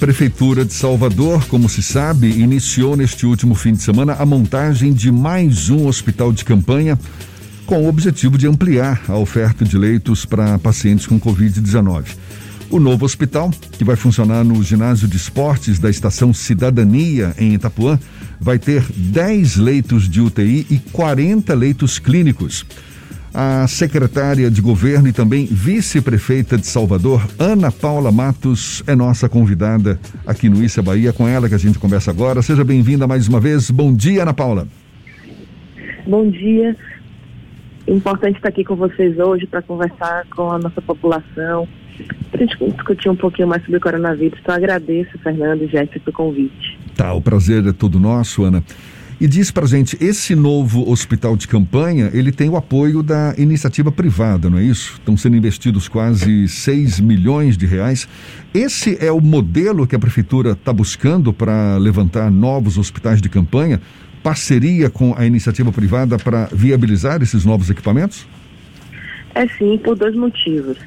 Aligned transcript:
Prefeitura 0.00 0.64
de 0.64 0.72
Salvador, 0.72 1.44
como 1.46 1.68
se 1.68 1.82
sabe, 1.82 2.26
iniciou 2.26 2.96
neste 2.96 3.26
último 3.26 3.54
fim 3.54 3.74
de 3.74 3.82
semana 3.82 4.14
a 4.14 4.24
montagem 4.24 4.94
de 4.94 5.12
mais 5.12 5.68
um 5.68 5.86
hospital 5.86 6.32
de 6.32 6.42
campanha 6.42 6.98
com 7.66 7.84
o 7.84 7.86
objetivo 7.86 8.38
de 8.38 8.48
ampliar 8.48 9.02
a 9.08 9.16
oferta 9.18 9.62
de 9.62 9.76
leitos 9.76 10.24
para 10.24 10.58
pacientes 10.58 11.06
com 11.06 11.20
Covid-19. 11.20 12.16
O 12.70 12.80
novo 12.80 13.04
hospital, 13.04 13.50
que 13.72 13.84
vai 13.84 13.94
funcionar 13.94 14.42
no 14.42 14.62
ginásio 14.64 15.06
de 15.06 15.18
esportes 15.18 15.78
da 15.78 15.90
Estação 15.90 16.32
Cidadania, 16.32 17.34
em 17.36 17.52
Itapuã, 17.52 17.98
vai 18.40 18.58
ter 18.58 18.82
10 18.96 19.56
leitos 19.56 20.08
de 20.08 20.22
UTI 20.22 20.66
e 20.70 20.78
40 20.78 21.52
leitos 21.54 21.98
clínicos. 21.98 22.64
A 23.32 23.64
secretária 23.68 24.50
de 24.50 24.60
governo 24.60 25.06
e 25.06 25.12
também 25.12 25.46
vice-prefeita 25.46 26.58
de 26.58 26.66
Salvador, 26.66 27.24
Ana 27.38 27.70
Paula 27.70 28.10
Matos, 28.10 28.82
é 28.88 28.96
nossa 28.96 29.28
convidada 29.28 30.00
aqui 30.26 30.48
no 30.48 30.62
Issa 30.62 30.82
Bahia. 30.82 31.12
Com 31.12 31.28
ela 31.28 31.48
que 31.48 31.54
a 31.54 31.58
gente 31.58 31.78
conversa 31.78 32.10
agora. 32.10 32.42
Seja 32.42 32.64
bem-vinda 32.64 33.06
mais 33.06 33.28
uma 33.28 33.38
vez. 33.38 33.70
Bom 33.70 33.94
dia, 33.94 34.22
Ana 34.22 34.34
Paula. 34.34 34.66
Bom 36.06 36.28
dia. 36.28 36.76
Importante 37.86 38.36
estar 38.36 38.48
aqui 38.48 38.64
com 38.64 38.74
vocês 38.74 39.16
hoje 39.18 39.46
para 39.46 39.62
conversar 39.62 40.26
com 40.34 40.50
a 40.50 40.58
nossa 40.58 40.82
população, 40.82 41.68
para 42.32 42.42
a 42.42 42.46
gente 42.46 42.72
discutir 42.72 43.08
um 43.08 43.16
pouquinho 43.16 43.46
mais 43.46 43.62
sobre 43.62 43.76
o 43.76 43.80
coronavírus. 43.80 44.40
Então, 44.42 44.54
agradeço, 44.56 45.16
Fernando 45.18 45.62
e 45.62 45.68
Jéssica, 45.68 46.00
pelo 46.00 46.16
convite. 46.16 46.78
Tá, 46.96 47.12
o 47.12 47.22
prazer 47.22 47.64
é 47.64 47.72
todo 47.72 48.00
nosso, 48.00 48.42
Ana. 48.42 48.62
E 49.20 49.28
diz 49.28 49.50
pra 49.50 49.66
gente, 49.66 49.98
esse 50.02 50.34
novo 50.34 50.90
hospital 50.90 51.36
de 51.36 51.46
campanha, 51.46 52.10
ele 52.14 52.32
tem 52.32 52.48
o 52.48 52.56
apoio 52.56 53.02
da 53.02 53.34
iniciativa 53.36 53.92
privada, 53.92 54.48
não 54.48 54.56
é 54.56 54.62
isso? 54.62 54.94
Estão 54.94 55.14
sendo 55.14 55.36
investidos 55.36 55.88
quase 55.88 56.48
6 56.48 57.00
milhões 57.00 57.58
de 57.58 57.66
reais. 57.66 58.08
Esse 58.54 58.96
é 58.98 59.12
o 59.12 59.20
modelo 59.20 59.86
que 59.86 59.94
a 59.94 59.98
prefeitura 59.98 60.52
está 60.52 60.72
buscando 60.72 61.34
para 61.34 61.76
levantar 61.76 62.30
novos 62.30 62.78
hospitais 62.78 63.20
de 63.20 63.28
campanha? 63.28 63.78
Parceria 64.22 64.88
com 64.88 65.14
a 65.14 65.26
iniciativa 65.26 65.70
privada 65.70 66.16
para 66.18 66.48
viabilizar 66.50 67.20
esses 67.20 67.44
novos 67.44 67.68
equipamentos? 67.68 68.26
É 69.34 69.46
sim, 69.48 69.78
por 69.84 69.96
dois 69.96 70.16
motivos. 70.16 70.78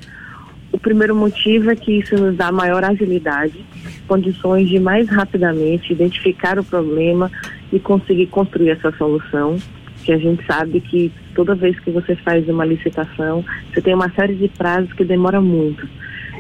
O 0.72 0.80
primeiro 0.80 1.16
motivo 1.16 1.70
é 1.70 1.76
que 1.76 2.00
isso 2.00 2.16
nos 2.16 2.36
dá 2.36 2.52
maior 2.52 2.84
agilidade, 2.84 3.64
condições 4.08 4.68
de 4.68 4.80
mais 4.80 5.08
rapidamente 5.08 5.94
identificar 5.94 6.58
o 6.58 6.64
problema 6.64 7.30
e 7.74 7.80
conseguir 7.80 8.28
construir 8.28 8.70
essa 8.70 8.92
solução. 8.94 9.58
Que 10.06 10.12
a 10.12 10.18
gente 10.18 10.46
sabe 10.46 10.80
que 10.82 11.12
toda 11.34 11.56
vez 11.56 11.80
que 11.80 11.90
você 11.90 12.16
faz 12.16 12.48
uma 12.48 12.66
licitação, 12.66 13.44
você 13.72 13.82
tem 13.82 13.94
uma 13.94 14.10
série 14.12 14.36
de 14.36 14.48
prazos 14.50 14.92
que 14.94 15.04
demora 15.04 15.42
muito. 15.42 15.88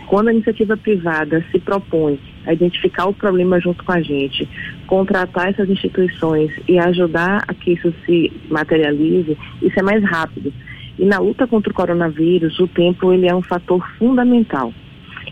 Quando 0.08 0.28
a 0.28 0.34
iniciativa 0.34 0.76
privada 0.76 1.44
se 1.52 1.60
propõe 1.60 2.20
a 2.46 2.54
identificar 2.54 3.06
o 3.06 3.14
problema 3.14 3.60
junto 3.60 3.84
com 3.84 3.92
a 3.94 4.02
gente, 4.02 4.48
contratar 4.86 5.50
essas 5.50 5.70
instituições 5.70 6.52
e 6.68 6.78
ajudar 6.78 7.44
a 7.48 7.54
que 7.54 7.72
isso 7.72 7.94
se 8.06 8.32
materialize, 8.50 9.38
isso 9.62 9.80
é 9.80 9.82
mais 9.82 10.04
rápido. 10.04 10.54
E 11.00 11.06
na 11.06 11.20
luta 11.20 11.48
contra 11.48 11.72
o 11.72 11.76
coronavírus, 11.76 12.60
o 12.60 12.68
tempo 12.68 13.14
ele 13.14 13.28
é 13.28 13.34
um 13.34 13.42
fator 13.42 13.88
fundamental. 13.98 14.74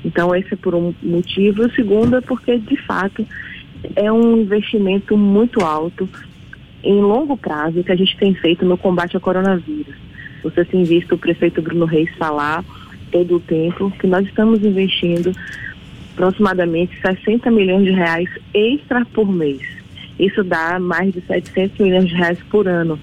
Então, 0.06 0.34
esse 0.34 0.54
é 0.54 0.58
por 0.58 0.74
um 0.74 0.94
motivo. 1.04 1.66
O 1.66 1.72
segundo 1.72 2.16
é 2.16 2.22
porque, 2.22 2.58
de 2.58 2.78
fato, 2.78 3.26
é 3.96 4.12
um 4.12 4.38
investimento 4.38 5.18
muito 5.18 5.62
alto 5.62 6.08
em 6.84 7.02
longo 7.02 7.38
prazo 7.38 7.84
que 7.84 7.92
a 7.92 7.96
gente 7.96 8.18
tem 8.18 8.34
feito 8.34 8.66
no 8.66 8.78
combate 8.78 9.16
ao 9.16 9.22
coronavírus. 9.22 9.96
Você 10.44 10.66
tem 10.66 10.84
visto 10.84 11.16
o 11.16 11.18
prefeito 11.18 11.62
Bruno 11.62 11.86
Reis 11.86 12.10
falar 12.16 12.64
todo 13.12 13.36
o 13.36 13.40
tempo 13.40 13.92
que 14.00 14.08
nós 14.08 14.26
estamos 14.26 14.64
investindo 14.64 15.32
aproximadamente 16.14 17.00
60 17.02 17.50
milhões 17.52 17.86
de 17.86 17.92
reais 17.92 18.30
extra 18.54 19.06
por 19.06 19.32
mês. 19.32 19.62
Isso 20.20 20.44
dá 20.44 20.80
mais 20.80 21.14
de 21.14 21.22
700 21.22 21.78
milhões 21.80 22.08
de 22.08 22.16
reais 22.16 22.40
por 22.50 22.68
ano 22.68 23.00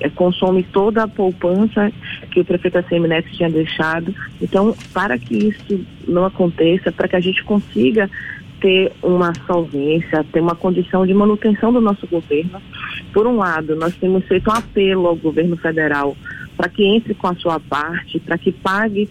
é, 0.00 0.10
consome 0.10 0.62
toda 0.62 1.04
a 1.04 1.08
poupança 1.08 1.90
que 2.30 2.40
o 2.40 2.44
prefeito 2.44 2.78
Neto 3.08 3.30
tinha 3.32 3.48
deixado. 3.48 4.14
Então, 4.40 4.76
para 4.92 5.18
que 5.18 5.48
isso 5.48 5.80
não 6.06 6.24
aconteça, 6.24 6.92
para 6.92 7.08
que 7.08 7.16
a 7.16 7.20
gente 7.20 7.42
consiga 7.44 8.10
ter 8.66 8.92
uma 9.00 9.32
solvência, 9.46 10.26
ter 10.32 10.40
uma 10.40 10.56
condição 10.56 11.06
de 11.06 11.14
manutenção 11.14 11.72
do 11.72 11.80
nosso 11.80 12.04
governo, 12.08 12.60
por 13.12 13.24
um 13.24 13.36
lado, 13.36 13.76
nós 13.76 13.94
temos 13.94 14.24
feito 14.26 14.50
um 14.50 14.54
apelo 14.54 15.06
ao 15.06 15.14
governo 15.14 15.56
federal 15.56 16.16
para 16.56 16.68
que 16.68 16.82
entre 16.84 17.14
com 17.14 17.28
a 17.28 17.34
sua 17.36 17.60
parte, 17.60 18.18
para 18.18 18.36
que 18.36 18.50
pague 18.50 19.08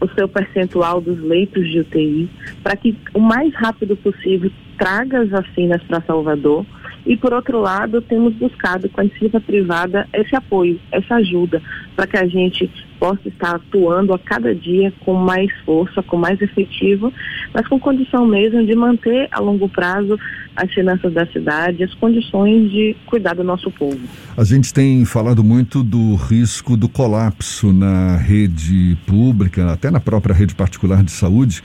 o 0.00 0.06
seu 0.14 0.28
percentual 0.28 1.00
dos 1.00 1.20
leitos 1.20 1.68
de 1.68 1.80
UTI, 1.80 2.30
para 2.62 2.76
que 2.76 2.96
o 3.12 3.18
mais 3.18 3.52
rápido 3.54 3.96
possível 3.96 4.52
traga 4.78 5.22
as 5.22 5.30
vacinas 5.30 5.82
para 5.82 6.00
Salvador 6.02 6.64
e, 7.06 7.16
por 7.16 7.32
outro 7.32 7.60
lado, 7.60 8.00
temos 8.02 8.34
buscado 8.34 8.88
com 8.88 9.00
a 9.00 9.04
iniciativa 9.04 9.40
privada 9.40 10.06
esse 10.12 10.34
apoio, 10.34 10.78
essa 10.92 11.16
ajuda, 11.16 11.62
para 11.96 12.06
que 12.06 12.16
a 12.16 12.26
gente 12.26 12.70
possa 12.98 13.28
estar 13.28 13.56
atuando 13.56 14.12
a 14.12 14.18
cada 14.18 14.54
dia 14.54 14.92
com 15.00 15.14
mais 15.14 15.50
força, 15.64 16.02
com 16.02 16.16
mais 16.16 16.40
efetivo, 16.40 17.12
mas 17.54 17.66
com 17.66 17.80
condição 17.80 18.26
mesmo 18.26 18.64
de 18.64 18.74
manter 18.74 19.28
a 19.30 19.40
longo 19.40 19.68
prazo 19.68 20.18
as 20.54 20.72
finanças 20.74 21.12
da 21.14 21.26
cidade, 21.26 21.82
as 21.82 21.94
condições 21.94 22.70
de 22.70 22.94
cuidar 23.06 23.34
do 23.34 23.44
nosso 23.44 23.70
povo. 23.70 24.00
A 24.36 24.44
gente 24.44 24.74
tem 24.74 25.04
falado 25.04 25.42
muito 25.42 25.82
do 25.82 26.16
risco 26.16 26.76
do 26.76 26.88
colapso 26.88 27.72
na 27.72 28.16
rede 28.16 28.96
pública, 29.06 29.72
até 29.72 29.90
na 29.90 30.00
própria 30.00 30.34
rede 30.34 30.54
particular 30.54 31.02
de 31.02 31.12
saúde. 31.12 31.62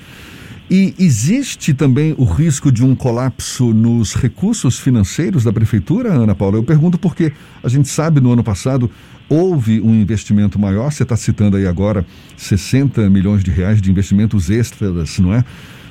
E 0.70 0.96
existe 0.98 1.74
também 1.74 2.16
o 2.18 2.24
risco 2.24 2.72
de 2.72 2.84
um 2.84 2.96
colapso 2.96 3.72
nos 3.72 4.16
recursos 4.16 4.80
financeiros 4.80 5.44
da 5.44 5.53
prefeitura, 5.53 6.12
Ana 6.12 6.34
Paula? 6.34 6.58
Eu 6.58 6.64
pergunto 6.64 6.98
porque 6.98 7.31
a 7.64 7.70
gente 7.70 7.88
sabe 7.88 8.20
no 8.20 8.31
ano 8.31 8.44
passado 8.44 8.90
houve 9.30 9.81
um 9.81 9.94
investimento 9.94 10.59
maior, 10.59 10.92
você 10.92 11.04
está 11.04 11.16
citando 11.16 11.58
aí 11.58 11.66
agora 11.66 12.06
60 12.38 13.09
milhões 13.09 13.44
de 13.44 13.52
reais 13.52 13.81
de 13.81 13.90
investimentos 13.90 14.50
extras, 14.50 15.20
não 15.20 15.34
é? 15.34 15.44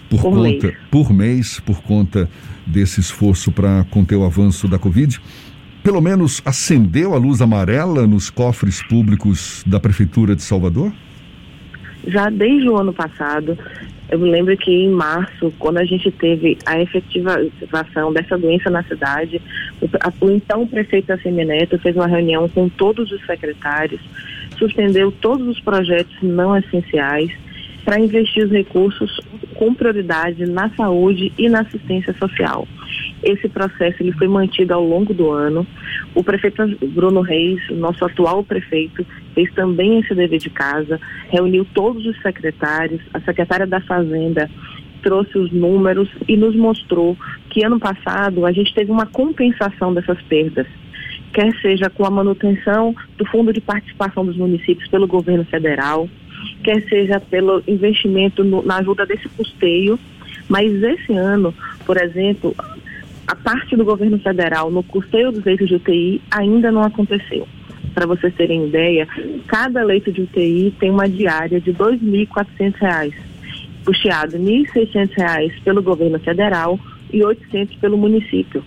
Por, 0.08 0.20
por 0.20 0.32
conta, 0.32 0.66
mês. 0.66 0.76
por 0.90 1.12
mês, 1.12 1.60
por 1.60 1.82
conta 1.82 2.28
desse 2.66 3.00
esforço 3.00 3.50
para 3.50 3.84
conter 3.90 4.16
o 4.16 4.24
avanço 4.24 4.68
da 4.68 4.78
Covid. 4.78 5.20
Pelo 5.82 6.00
menos 6.00 6.40
acendeu 6.44 7.14
a 7.14 7.18
luz 7.18 7.42
amarela 7.42 8.06
nos 8.06 8.30
cofres 8.30 8.82
públicos 8.82 9.62
da 9.66 9.80
Prefeitura 9.80 10.34
de 10.36 10.42
Salvador? 10.42 10.92
Já 12.06 12.30
desde 12.30 12.68
o 12.68 12.76
ano 12.78 12.92
passado, 12.92 13.58
eu 14.10 14.18
me 14.18 14.30
lembro 14.30 14.56
que 14.56 14.70
em 14.70 14.90
março, 14.90 15.52
quando 15.58 15.78
a 15.78 15.84
gente 15.84 16.10
teve 16.10 16.58
a 16.66 16.80
efetivação 16.80 18.12
dessa 18.12 18.36
doença 18.36 18.70
na 18.70 18.82
cidade, 18.82 19.40
o, 19.80 19.88
a, 20.00 20.12
o 20.24 20.30
então 20.30 20.66
prefeito 20.66 21.12
Assemineto 21.12 21.78
fez 21.78 21.96
uma 21.96 22.06
reunião 22.06 22.48
com 22.48 22.68
todos 22.68 23.10
os 23.10 23.24
secretários, 23.24 24.00
suspendeu 24.58 25.10
todos 25.10 25.48
os 25.48 25.60
projetos 25.60 26.14
não 26.22 26.56
essenciais 26.56 27.30
para 27.84 27.98
investir 27.98 28.44
os 28.44 28.50
recursos 28.50 29.20
com 29.54 29.74
prioridade 29.74 30.46
na 30.46 30.70
saúde 30.70 31.32
e 31.38 31.48
na 31.48 31.60
assistência 31.60 32.14
social. 32.14 32.66
Esse 33.22 33.48
processo 33.48 34.02
ele 34.02 34.12
foi 34.12 34.28
mantido 34.28 34.74
ao 34.74 34.84
longo 34.84 35.14
do 35.14 35.30
ano. 35.30 35.66
O 36.14 36.22
prefeito 36.22 36.62
Bruno 36.88 37.20
Reis, 37.20 37.60
nosso 37.70 38.04
atual 38.04 38.44
prefeito, 38.44 39.06
fez 39.34 39.52
também 39.54 40.00
esse 40.00 40.14
dever 40.14 40.38
de 40.38 40.50
casa, 40.50 41.00
reuniu 41.30 41.66
todos 41.74 42.04
os 42.06 42.20
secretários, 42.22 43.00
a 43.12 43.20
secretária 43.20 43.66
da 43.66 43.80
Fazenda 43.80 44.50
trouxe 45.02 45.36
os 45.36 45.52
números 45.52 46.08
e 46.26 46.34
nos 46.34 46.56
mostrou 46.56 47.14
que 47.50 47.62
ano 47.62 47.78
passado 47.78 48.46
a 48.46 48.52
gente 48.52 48.72
teve 48.72 48.90
uma 48.90 49.04
compensação 49.04 49.92
dessas 49.92 50.20
perdas 50.22 50.66
quer 51.34 51.52
seja 51.60 51.90
com 51.90 52.06
a 52.06 52.10
manutenção 52.10 52.94
do 53.18 53.26
fundo 53.26 53.52
de 53.52 53.60
participação 53.60 54.24
dos 54.24 54.36
municípios 54.36 54.88
pelo 54.88 55.06
governo 55.06 55.44
federal, 55.44 56.08
quer 56.62 56.80
seja 56.88 57.18
pelo 57.18 57.62
investimento 57.66 58.44
no, 58.44 58.62
na 58.62 58.76
ajuda 58.76 59.04
desse 59.04 59.28
custeio, 59.30 59.98
mas 60.48 60.72
esse 60.82 61.12
ano, 61.12 61.52
por 61.84 61.96
exemplo, 61.96 62.54
a 63.26 63.34
parte 63.34 63.76
do 63.76 63.84
governo 63.84 64.18
federal 64.18 64.70
no 64.70 64.82
custeio 64.82 65.32
dos 65.32 65.44
leitos 65.44 65.68
de 65.68 65.76
UTI 65.76 66.20
ainda 66.30 66.70
não 66.70 66.82
aconteceu. 66.82 67.48
Para 67.94 68.06
vocês 68.06 68.34
terem 68.34 68.66
ideia, 68.66 69.06
cada 69.46 69.82
leito 69.82 70.10
de 70.12 70.22
UTI 70.22 70.74
tem 70.78 70.90
uma 70.90 71.08
diária 71.08 71.60
de 71.60 71.70
R$ 71.70 71.78
2.400, 71.78 73.14
custeado 73.84 74.36
R$ 74.36 74.64
1.600 74.74 75.62
pelo 75.62 75.82
governo 75.82 76.18
federal 76.18 76.78
e 77.12 77.18
R$ 77.18 77.26
800 77.26 77.76
pelo 77.76 77.96
município. 77.96 78.64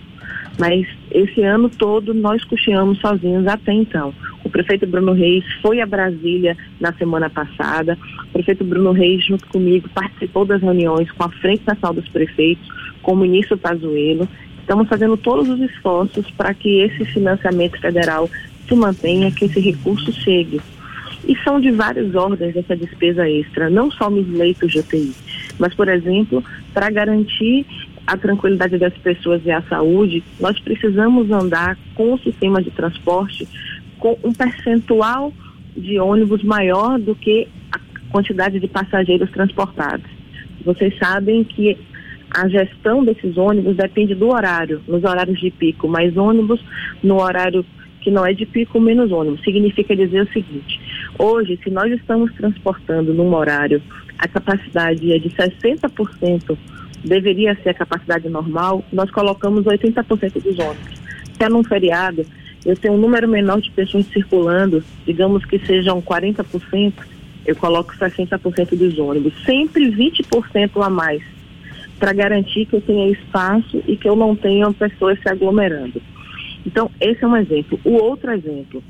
Mas 0.57 0.88
esse 1.12 1.44
ano 1.44 1.69
todo 1.69 2.13
nós 2.13 2.44
custeamos 2.44 3.00
sozinhos 3.00 3.45
até 3.45 3.74
então. 3.74 4.13
O 4.44 4.50
prefeito 4.50 4.88
Bruno 4.88 5.13
Reis 5.13 5.44
foi 5.62 5.81
a 5.81 5.86
Brasília 5.86 6.57
na 6.80 6.92
semana 6.94 7.30
passada. 7.30 7.98
O 8.30 8.33
prefeito 8.33 8.63
Bruno 8.63 8.92
Reis, 8.92 9.24
junto 9.25 9.45
comigo, 9.48 9.88
participou 9.89 10.45
das 10.45 10.62
reuniões 10.62 11.12
com 11.12 11.25
a 11.25 11.30
Frente 11.30 11.63
Nacional 11.68 11.94
dos 11.94 12.07
Prefeitos, 12.09 12.68
com 13.04 13.13
o 13.13 13.18
ministro 13.18 13.57
Pazuello. 13.57 14.27
Estamos 14.68 14.90
fazendo 14.90 15.16
todos 15.16 15.48
os 15.48 15.62
esforços 15.62 16.30
para 16.31 16.54
que 16.54 16.81
esse 16.81 17.06
financiamento 17.06 17.80
federal 17.80 18.30
se 18.68 18.75
mantenha, 18.75 19.31
que 19.31 19.46
esse 19.46 19.62
recurso 19.62 20.12
chegue. 20.12 20.60
E 21.25 21.38
são 21.38 21.58
de 21.62 21.72
várias 21.72 22.14
ordens 22.14 22.54
essa 22.54 22.75
despesa 22.75 23.30
extra, 23.30 23.69
não 23.69 23.90
só 23.90 24.10
nos 24.10 24.28
leitos 24.28 24.69
de 24.69 24.80
UTI. 24.80 25.14
Mas, 25.58 25.74
por 25.74 25.88
exemplo, 25.88 26.44
para 26.74 26.90
garantir 26.90 27.66
a 28.06 28.18
tranquilidade 28.18 28.78
das 28.78 28.94
pessoas 28.98 29.42
e 29.46 29.52
a 29.52 29.62
saúde, 29.62 30.22
nós 30.38 30.60
precisamos 30.60 31.31
andar 31.31 31.78
com 31.96 32.16
o 32.16 32.19
sistema 32.19 32.62
de 32.62 32.69
transporte 32.69 33.48
com 33.98 34.19
um 34.22 34.34
percentual 34.34 35.31
de 35.78 35.98
ônibus 35.98 36.44
maior 36.44 37.00
do 37.00 37.16
que 37.16 37.48
a 37.72 37.80
quantidade 38.12 38.60
de 38.60 38.68
passageiros 38.68 39.31
transportados. 39.31 40.12
Vocês 40.66 40.94
sabem 40.98 41.46
que 41.46 41.78
a 42.32 42.48
gestão 42.48 43.04
desses 43.04 43.38
ônibus 43.38 43.78
depende 43.78 44.14
do 44.14 44.30
horário, 44.30 44.82
nos 44.88 45.04
horários 45.04 45.40
de 45.40 45.50
pico, 45.50 45.88
mais 45.88 46.16
ônibus, 46.18 46.64
no 47.02 47.22
horário 47.22 47.66
que 48.02 48.12
não 48.12 48.26
é 48.26 48.34
de 48.34 48.46
pico, 48.46 48.80
menos 48.80 49.12
ônibus. 49.12 49.44
Significa 49.44 49.96
dizer 49.96 50.22
o 50.22 50.32
seguinte: 50.32 50.80
hoje, 51.18 51.60
se 51.64 51.70
nós 51.70 51.92
estamos 51.92 52.34
transportando 52.34 53.14
num 53.14 53.34
horário, 53.34 53.82
a 54.18 54.28
capacidade 54.28 55.12
é 55.12 55.20
de 55.20 55.30
60%, 55.30 56.58
deveria 57.04 57.56
ser 57.62 57.70
a 57.70 57.74
capacidade 57.74 58.30
normal, 58.30 58.84
nós 58.92 59.10
colocamos 59.12 59.66
80% 59.66 60.42
dos 60.42 60.60
ônibus. 60.60 61.02
Se 61.34 61.44
é 61.44 61.50
num 61.50 61.64
feriado, 61.64 62.26
eu 62.66 62.76
tenho 62.76 62.96
um 62.96 62.98
número 62.98 63.28
menor 63.28 63.62
de 63.62 63.72
pessoas 63.72 64.06
circulando, 64.08 64.84
digamos 65.06 65.46
que 65.46 65.60
sejam 65.60 66.02
40%, 66.02 66.94
eu 67.46 67.56
coloco 67.56 67.94
60% 67.94 68.76
dos 68.76 69.00
ônibus, 69.00 69.34
sempre 69.46 69.90
20% 69.92 70.84
a 70.84 70.90
mais, 70.90 71.22
para 72.00 72.14
garantir 72.14 72.66
que 72.66 72.76
eu 72.76 72.82
tenha 72.82 73.12
espaço 73.12 73.82
e 73.88 73.96
que 73.98 74.08
eu 74.08 74.16
não 74.16 74.36
tenha 74.36 74.72
pessoas 74.74 75.20
se 75.22 75.30
aglomerando. 75.30 76.02
Então, 76.66 76.92
esse 77.00 77.24
é 77.24 77.28
um 77.28 77.36
exemplo. 77.36 77.80
O 77.84 77.94
outro 77.94 78.32
exemplo, 78.32 78.84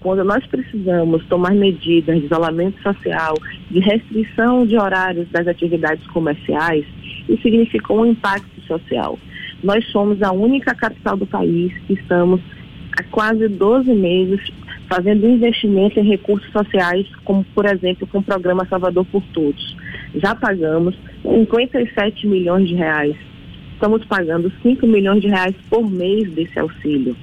quando 0.00 0.24
nós 0.24 0.46
precisamos 0.46 1.24
tomar 1.26 1.52
medidas 1.52 2.18
de 2.18 2.26
isolamento 2.26 2.80
social, 2.82 3.34
de 3.70 3.80
restrição 3.80 4.66
de 4.66 4.76
horários 4.76 5.28
das 5.30 5.46
atividades 5.46 6.06
comerciais, 6.08 6.84
isso 7.28 7.42
significou 7.42 8.02
um 8.02 8.06
impacto 8.06 8.60
social. 8.66 9.18
Nós 9.62 9.84
somos 9.90 10.22
a 10.22 10.30
única 10.30 10.74
capital 10.74 11.16
do 11.16 11.26
país 11.26 11.72
que 11.86 11.94
estamos 11.94 12.40
há 12.98 13.02
quase 13.04 13.48
12 13.48 13.92
meses 13.94 14.40
fazendo 14.88 15.26
investimento 15.26 15.98
em 15.98 16.08
recursos 16.08 16.50
sociais, 16.52 17.06
como 17.24 17.44
por 17.54 17.66
exemplo 17.66 18.06
com 18.06 18.18
o 18.18 18.22
programa 18.22 18.66
Salvador 18.66 19.04
por 19.06 19.22
Todos. 19.32 19.76
Já 20.16 20.34
pagamos 20.34 20.94
57 21.22 22.26
milhões 22.26 22.68
de 22.68 22.74
reais. 22.74 23.16
Estamos 23.72 24.04
pagando 24.04 24.52
5 24.62 24.86
milhões 24.86 25.20
de 25.20 25.28
reais 25.28 25.54
por 25.68 25.90
mês 25.90 26.30
desse 26.32 26.58
auxílio. 26.58 27.16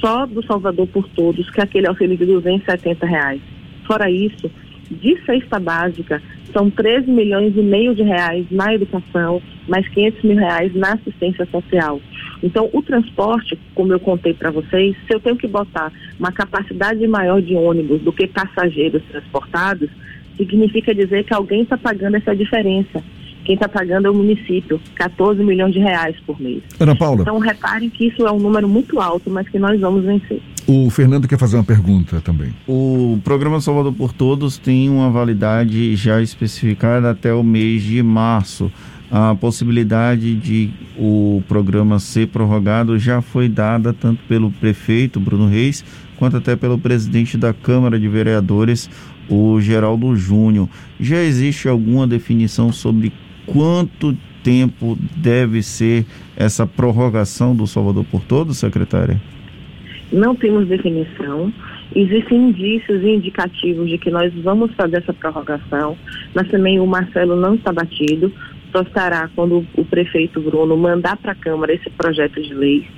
Só 0.00 0.26
do 0.26 0.44
Salvador 0.44 0.86
por 0.88 1.08
Todos, 1.08 1.50
que 1.50 1.60
é 1.60 1.64
aquele 1.64 1.88
auxílio 1.88 2.16
de 2.16 2.24
270 2.24 3.06
reais. 3.06 3.40
Fora 3.86 4.10
isso, 4.10 4.50
de 4.90 5.20
cesta 5.24 5.58
básica, 5.58 6.22
são 6.52 6.70
13 6.70 7.10
milhões 7.10 7.56
e 7.56 7.62
meio 7.62 7.94
de 7.94 8.02
reais 8.02 8.46
na 8.50 8.74
educação, 8.74 9.42
mais 9.66 9.88
500 9.88 10.22
mil 10.22 10.36
reais 10.36 10.74
na 10.74 10.92
assistência 10.92 11.46
social. 11.46 12.00
Então, 12.42 12.68
o 12.72 12.82
transporte, 12.82 13.58
como 13.74 13.92
eu 13.92 14.00
contei 14.00 14.34
para 14.34 14.50
vocês, 14.50 14.96
se 15.06 15.14
eu 15.14 15.20
tenho 15.20 15.36
que 15.36 15.46
botar 15.46 15.92
uma 16.18 16.32
capacidade 16.32 17.06
maior 17.06 17.40
de 17.40 17.54
ônibus 17.54 18.00
do 18.02 18.12
que 18.12 18.26
passageiros 18.26 19.02
transportados, 19.10 19.88
significa 20.36 20.94
dizer 20.94 21.24
que 21.24 21.34
alguém 21.34 21.62
está 21.62 21.76
pagando 21.76 22.16
essa 22.16 22.34
diferença. 22.34 23.02
Quem 23.44 23.54
está 23.54 23.68
pagando 23.68 24.06
é 24.06 24.10
o 24.10 24.14
município, 24.14 24.80
14 24.94 25.42
milhões 25.42 25.72
de 25.72 25.80
reais 25.80 26.14
por 26.24 26.40
mês. 26.40 26.62
Ana 26.78 26.94
Paula. 26.94 27.22
Então, 27.22 27.38
reparem 27.38 27.90
que 27.90 28.06
isso 28.06 28.24
é 28.24 28.30
um 28.30 28.38
número 28.38 28.68
muito 28.68 29.00
alto, 29.00 29.28
mas 29.28 29.48
que 29.48 29.58
nós 29.58 29.80
vamos 29.80 30.04
vencer. 30.04 30.40
O 30.66 30.88
Fernando 30.90 31.26
quer 31.26 31.38
fazer 31.38 31.56
uma 31.56 31.64
pergunta 31.64 32.20
também. 32.20 32.54
O 32.68 33.18
programa 33.24 33.60
Salvador 33.60 33.92
por 33.92 34.12
Todos 34.12 34.58
tem 34.58 34.88
uma 34.88 35.10
validade 35.10 35.96
já 35.96 36.22
especificada 36.22 37.10
até 37.10 37.34
o 37.34 37.42
mês 37.42 37.82
de 37.82 38.00
março 38.00 38.70
a 39.14 39.34
possibilidade 39.34 40.34
de 40.36 40.70
o 40.96 41.42
programa 41.46 41.98
ser 41.98 42.28
prorrogado 42.28 42.98
já 42.98 43.20
foi 43.20 43.46
dada 43.46 43.92
tanto 43.92 44.22
pelo 44.26 44.50
prefeito 44.50 45.20
Bruno 45.20 45.46
Reis 45.48 45.84
quanto 46.16 46.38
até 46.38 46.56
pelo 46.56 46.78
presidente 46.78 47.36
da 47.36 47.52
Câmara 47.52 47.98
de 48.00 48.08
Vereadores, 48.08 48.88
o 49.28 49.60
Geraldo 49.60 50.14
Júnior. 50.16 50.68
Já 51.00 51.22
existe 51.22 51.68
alguma 51.68 52.06
definição 52.06 52.72
sobre 52.72 53.12
quanto 53.46 54.16
tempo 54.42 54.96
deve 55.16 55.62
ser 55.62 56.04
essa 56.36 56.66
prorrogação 56.66 57.54
do 57.54 57.66
Salvador 57.66 58.04
por 58.10 58.22
Todos, 58.22 58.58
secretária? 58.58 59.20
Não 60.12 60.34
temos 60.34 60.68
definição. 60.68 61.52
Existem 61.94 62.48
indícios 62.48 63.02
e 63.02 63.08
indicativos 63.08 63.88
de 63.88 63.98
que 63.98 64.10
nós 64.10 64.32
vamos 64.42 64.72
fazer 64.74 64.98
essa 64.98 65.12
prorrogação, 65.12 65.96
mas 66.34 66.48
também 66.48 66.80
o 66.80 66.86
Marcelo 66.86 67.36
não 67.36 67.54
está 67.54 67.72
batido 67.72 68.32
só 68.72 68.82
quando 69.34 69.66
o 69.76 69.84
prefeito 69.84 70.40
Bruno 70.40 70.76
mandar 70.76 71.16
para 71.18 71.32
a 71.32 71.36
Câmara 71.36 71.74
esse 71.74 71.90
projeto 71.90 72.40
de 72.40 72.54
lei. 72.54 72.88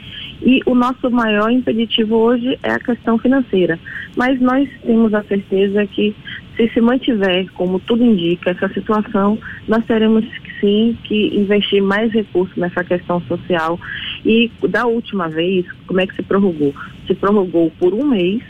E 0.40 0.60
o 0.66 0.74
nosso 0.74 1.10
maior 1.10 1.50
impeditivo 1.50 2.16
hoje 2.16 2.58
é 2.62 2.70
a 2.70 2.78
questão 2.78 3.18
financeira. 3.18 3.78
Mas 4.16 4.40
nós 4.40 4.68
temos 4.84 5.12
a 5.12 5.22
certeza 5.24 5.86
que, 5.86 6.14
se 6.56 6.68
se 6.68 6.80
mantiver, 6.80 7.46
como 7.54 7.80
tudo 7.80 8.04
indica, 8.04 8.50
essa 8.50 8.68
situação, 8.68 9.38
nós 9.66 9.84
teremos 9.84 10.24
sim 10.60 10.96
que 11.04 11.36
investir 11.36 11.82
mais 11.82 12.12
recursos 12.12 12.56
nessa 12.56 12.84
questão 12.84 13.20
social. 13.22 13.78
E 14.24 14.50
da 14.68 14.86
última 14.86 15.28
vez, 15.28 15.66
como 15.86 16.00
é 16.00 16.06
que 16.06 16.14
se 16.14 16.22
prorrogou? 16.22 16.74
Se 17.06 17.14
prorrogou 17.14 17.70
por 17.78 17.92
um 17.92 18.06
mês, 18.06 18.42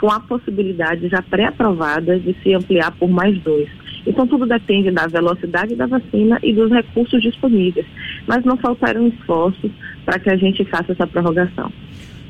com 0.00 0.10
a 0.10 0.18
possibilidade 0.18 1.08
já 1.08 1.20
pré-aprovada 1.20 2.18
de 2.18 2.34
se 2.42 2.54
ampliar 2.54 2.90
por 2.92 3.10
mais 3.10 3.38
dois. 3.42 3.68
Então, 4.06 4.26
tudo 4.26 4.46
depende 4.46 4.90
da 4.90 5.06
velocidade 5.06 5.76
da 5.76 5.86
vacina 5.86 6.38
e 6.42 6.52
dos 6.52 6.70
recursos 6.70 7.20
disponíveis. 7.22 7.86
Mas 8.26 8.44
não 8.44 8.56
faltaram 8.56 9.08
esforços 9.08 9.70
para 10.04 10.18
que 10.18 10.30
a 10.30 10.36
gente 10.36 10.64
faça 10.64 10.92
essa 10.92 11.06
prorrogação. 11.06 11.70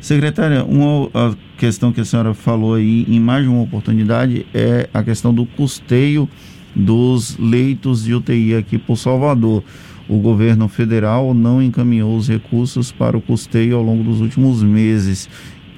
Secretária, 0.00 0.64
uma 0.64 1.36
questão 1.58 1.92
que 1.92 2.00
a 2.00 2.04
senhora 2.04 2.32
falou 2.32 2.74
aí 2.74 3.04
em 3.06 3.20
mais 3.20 3.44
de 3.44 3.50
uma 3.50 3.62
oportunidade 3.62 4.46
é 4.54 4.88
a 4.94 5.02
questão 5.02 5.32
do 5.32 5.44
custeio 5.44 6.26
dos 6.74 7.36
leitos 7.38 8.04
de 8.04 8.14
UTI 8.14 8.54
aqui 8.54 8.78
por 8.78 8.96
Salvador. 8.96 9.62
O 10.08 10.18
governo 10.18 10.68
federal 10.68 11.34
não 11.34 11.62
encaminhou 11.62 12.16
os 12.16 12.28
recursos 12.28 12.90
para 12.90 13.16
o 13.16 13.20
custeio 13.20 13.76
ao 13.76 13.82
longo 13.82 14.02
dos 14.02 14.20
últimos 14.20 14.62
meses. 14.62 15.28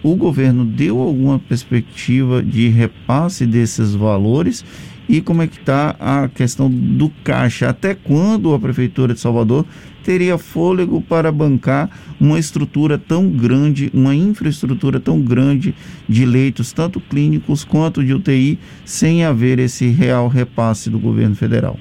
O 0.03 0.15
governo 0.15 0.65
deu 0.65 1.00
alguma 1.00 1.39
perspectiva 1.39 2.43
de 2.43 2.69
repasse 2.69 3.44
desses 3.44 3.94
valores 3.94 4.65
e 5.09 5.21
como 5.21 5.43
é 5.43 5.47
que 5.47 5.59
está 5.59 5.97
a 5.99 6.29
questão 6.29 6.71
do 6.71 7.11
caixa. 7.25 7.69
Até 7.69 7.95
quando 7.95 8.55
a 8.55 8.59
Prefeitura 8.59 9.15
de 9.15 9.21
Salvador 9.21 9.67
teria 10.03 10.37
fôlego 10.37 11.01
para 11.01 11.31
bancar 11.31 11.91
uma 12.21 12.39
estrutura 12.39 12.99
tão 12.99 13.29
grande, 13.29 13.91
uma 13.94 14.15
infraestrutura 14.15 14.99
tão 14.99 15.21
grande 15.21 15.75
de 16.09 16.25
leitos, 16.25 16.73
tanto 16.73 17.01
clínicos 17.01 17.65
quanto 17.65 18.05
de 18.05 18.13
UTI, 18.15 18.59
sem 18.85 19.25
haver 19.25 19.59
esse 19.59 19.89
real 19.89 20.29
repasse 20.29 20.91
do 20.91 20.99
governo 20.99 21.35
federal? 21.35 21.77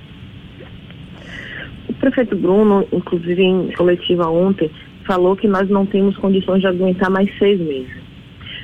O 1.90 1.94
prefeito 1.94 2.36
Bruno, 2.36 2.88
inclusive 2.92 3.44
em 3.44 3.72
coletiva 3.74 4.28
ontem, 4.30 4.72
falou 5.06 5.36
que 5.36 5.48
nós 5.48 5.70
não 5.70 5.86
temos 5.86 6.16
condições 6.18 6.62
de 6.62 6.68
aguentar 6.68 7.10
mais 7.10 7.30
seis 7.38 7.60
meses. 7.60 8.02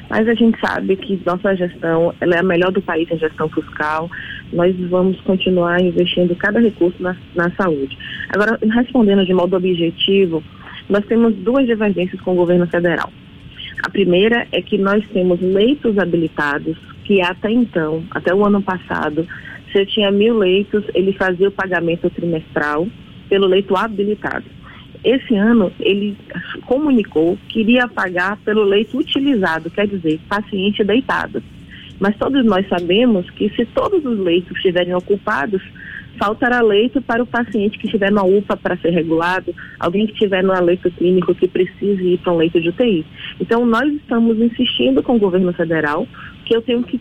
Mas 0.09 0.27
a 0.27 0.33
gente 0.33 0.57
sabe 0.59 0.95
que 0.95 1.21
nossa 1.25 1.55
gestão 1.55 2.13
ela 2.21 2.35
é 2.35 2.39
a 2.39 2.43
melhor 2.43 2.71
do 2.71 2.81
país 2.81 3.09
em 3.11 3.17
gestão 3.17 3.49
fiscal. 3.49 4.09
Nós 4.51 4.75
vamos 4.89 5.19
continuar 5.21 5.81
investindo 5.81 6.35
cada 6.35 6.59
recurso 6.59 7.01
na, 7.01 7.15
na 7.35 7.51
saúde. 7.51 7.97
Agora, 8.29 8.57
respondendo 8.73 9.25
de 9.25 9.33
modo 9.33 9.55
objetivo, 9.55 10.43
nós 10.89 11.05
temos 11.05 11.35
duas 11.35 11.65
divergências 11.65 12.19
com 12.21 12.31
o 12.31 12.35
governo 12.35 12.67
federal. 12.67 13.11
A 13.83 13.89
primeira 13.89 14.47
é 14.51 14.61
que 14.61 14.77
nós 14.77 15.03
temos 15.13 15.39
leitos 15.41 15.97
habilitados 15.97 16.77
que 17.03 17.21
até 17.21 17.49
então, 17.49 18.03
até 18.11 18.33
o 18.33 18.45
ano 18.45 18.61
passado, 18.61 19.25
se 19.71 19.79
eu 19.79 19.85
tinha 19.85 20.11
mil 20.11 20.37
leitos, 20.37 20.83
ele 20.93 21.13
fazia 21.13 21.47
o 21.47 21.51
pagamento 21.51 22.09
trimestral 22.09 22.87
pelo 23.29 23.47
leito 23.47 23.75
habilitado. 23.75 24.45
Esse 25.03 25.35
ano, 25.35 25.71
ele 25.79 26.17
comunicou 26.65 27.37
que 27.47 27.61
iria 27.61 27.87
pagar 27.87 28.37
pelo 28.37 28.63
leito 28.63 28.97
utilizado, 28.97 29.69
quer 29.69 29.87
dizer, 29.87 30.19
paciente 30.27 30.83
deitado. 30.83 31.41
Mas 31.99 32.15
todos 32.17 32.45
nós 32.45 32.67
sabemos 32.67 33.29
que 33.31 33.49
se 33.55 33.65
todos 33.65 34.05
os 34.05 34.19
leitos 34.19 34.55
estiverem 34.57 34.93
ocupados, 34.93 35.61
faltará 36.17 36.61
leito 36.61 37.01
para 37.01 37.23
o 37.23 37.27
paciente 37.27 37.77
que 37.77 37.85
estiver 37.85 38.11
na 38.11 38.23
UPA 38.23 38.57
para 38.57 38.77
ser 38.77 38.89
regulado, 38.89 39.53
alguém 39.79 40.05
que 40.07 40.13
estiver 40.13 40.43
no 40.43 40.53
leito 40.63 40.89
clínico 40.91 41.35
que 41.35 41.47
precise 41.47 42.03
ir 42.03 42.17
para 42.19 42.33
um 42.33 42.37
leito 42.37 42.59
de 42.59 42.69
UTI. 42.69 43.05
Então, 43.39 43.65
nós 43.65 43.91
estamos 43.93 44.37
insistindo 44.39 45.01
com 45.03 45.15
o 45.15 45.19
governo 45.19 45.53
federal 45.53 46.07
que 46.47 46.55
eu 46.55 46.61
tenho 46.61 46.81
que 46.81 46.97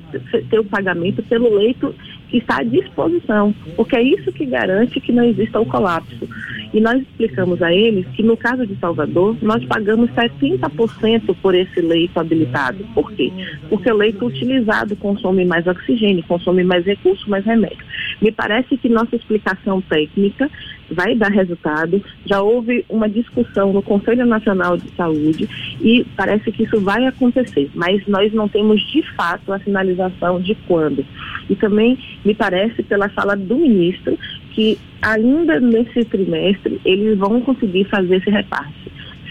ter 0.51 0.59
o 0.59 0.65
pagamento 0.65 1.23
pelo 1.23 1.55
leito 1.55 1.95
que 2.29 2.39
está 2.39 2.59
à 2.59 2.63
disposição, 2.65 3.55
porque 3.77 3.95
é 3.95 4.03
isso 4.03 4.33
que 4.33 4.45
garante 4.45 5.01
que 5.01 5.13
não 5.13 5.23
exista 5.23 5.61
o 5.61 5.67
colapso. 5.67 6.29
E 6.75 6.81
nós 6.81 7.01
explicamos 7.01 7.63
a 7.63 7.73
eles 7.73 8.05
que 8.09 8.25
no 8.25 8.37
caso 8.37 8.67
de 8.67 8.77
Salvador, 8.81 9.37
nós 9.41 9.65
pagamos 9.67 10.11
70% 10.11 11.37
por 11.41 11.55
esse 11.55 11.81
leito 11.81 12.19
habilitado. 12.19 12.85
Por 12.93 13.13
quê? 13.13 13.33
Porque 13.69 13.91
o 13.91 13.97
leito 13.97 14.27
utilizado 14.27 14.97
consome 14.97 15.45
mais 15.45 15.65
oxigênio, 15.69 16.25
consome 16.25 16.65
mais 16.65 16.85
recursos, 16.85 17.27
mais 17.29 17.45
remédio. 17.45 17.85
Me 18.21 18.33
parece 18.33 18.77
que 18.77 18.89
nossa 18.89 19.15
explicação 19.15 19.81
técnica 19.83 20.51
vai 20.91 21.15
dar 21.15 21.31
resultado. 21.31 22.03
Já 22.25 22.41
houve 22.41 22.85
uma 22.89 23.09
discussão 23.09 23.73
no 23.73 23.83
Conselho 23.83 24.27
Nacional 24.27 24.77
de 24.77 24.89
Saúde 24.97 25.49
e 25.81 26.05
parece 26.17 26.51
que 26.53 26.65
isso 26.65 26.81
vai 26.81 27.07
acontecer, 27.07 27.71
mas 27.75 28.07
nós 28.07 28.33
não 28.33 28.49
temos 28.49 28.81
de 28.91 29.03
fato 29.15 29.53
a 29.53 29.59
sinalização 29.61 30.41
de 30.41 30.55
quando. 30.67 31.05
E 31.49 31.55
também 31.57 31.99
me 32.25 32.35
parece 32.35 32.83
pela 32.83 33.09
fala 33.09 33.37
do 33.37 33.57
ministro 33.57 34.19
que 34.53 34.79
ainda 35.03 35.61
nesse 35.61 36.05
trimestre 36.05 36.81
eles 36.85 37.19
vão 37.19 37.41
conseguir 37.41 37.85
fazer 37.85 38.17
esse 38.17 38.31
repasse. 38.31 38.73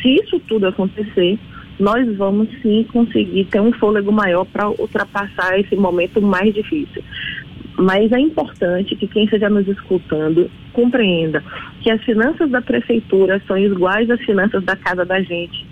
Se 0.01 0.09
isso 0.21 0.39
tudo 0.41 0.67
acontecer, 0.67 1.39
nós 1.79 2.15
vamos 2.15 2.47
sim 2.61 2.85
conseguir 2.91 3.45
ter 3.45 3.59
um 3.59 3.71
fôlego 3.73 4.11
maior 4.11 4.45
para 4.45 4.69
ultrapassar 4.69 5.59
esse 5.59 5.75
momento 5.75 6.21
mais 6.21 6.53
difícil. 6.53 7.03
Mas 7.77 8.11
é 8.11 8.19
importante 8.19 8.95
que 8.95 9.07
quem 9.07 9.25
esteja 9.25 9.49
nos 9.49 9.67
escutando 9.67 10.49
compreenda 10.71 11.43
que 11.81 11.91
as 11.91 12.01
finanças 12.03 12.49
da 12.49 12.61
prefeitura 12.61 13.41
são 13.47 13.57
iguais 13.57 14.09
às 14.09 14.19
finanças 14.21 14.63
da 14.63 14.75
casa 14.75 15.05
da 15.05 15.21
gente. 15.21 15.65